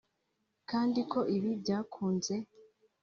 kandi 0.69 0.99
ko 1.11 1.19
ibi 1.35 1.51
byakunze 1.61 2.33